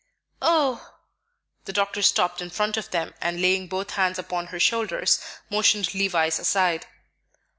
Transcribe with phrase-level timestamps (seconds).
[0.41, 0.95] "Oh!"
[1.65, 5.19] The doctor stepped in front of them, and laying both hands upon her shoulders,
[5.51, 6.87] motioned Levice aside.